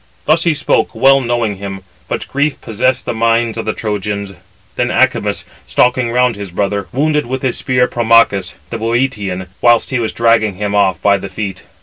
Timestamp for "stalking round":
5.67-6.35